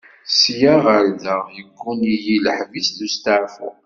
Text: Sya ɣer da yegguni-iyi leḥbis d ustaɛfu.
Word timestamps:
Sya 0.37 0.73
ɣer 0.85 1.05
da 1.23 1.37
yegguni-iyi 1.55 2.37
leḥbis 2.45 2.87
d 2.97 2.99
ustaɛfu. 3.07 3.69